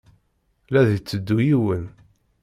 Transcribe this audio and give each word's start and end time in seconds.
La 0.71 0.81
d-itteddu 0.87 1.37
yiwen. 1.45 1.85